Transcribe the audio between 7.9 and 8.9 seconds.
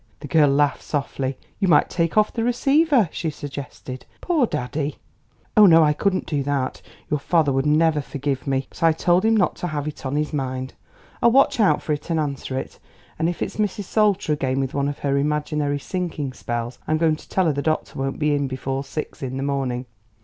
forgive me. But